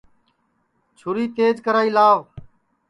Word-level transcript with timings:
چھُری 0.97 1.25
تیج 1.35 1.55
کرائی 1.65 1.89
لاوَ 1.95 2.17